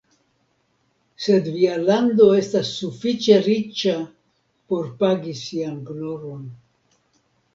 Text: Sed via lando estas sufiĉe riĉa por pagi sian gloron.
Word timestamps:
Sed 1.25 1.49
via 1.57 1.73
lando 1.81 2.25
estas 2.37 2.71
sufiĉe 2.79 3.37
riĉa 3.47 3.93
por 4.71 4.89
pagi 5.03 5.35
sian 5.43 5.77
gloron. 5.91 6.43